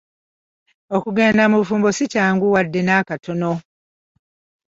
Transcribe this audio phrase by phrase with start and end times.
[0.95, 3.51] Okugenda mu bufumbo si kyangu wadde n'akatono.